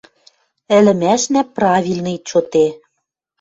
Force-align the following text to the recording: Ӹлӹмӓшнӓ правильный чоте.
Ӹлӹмӓшнӓ 0.77 1.41
правильный 1.55 2.17
чоте. 2.27 2.65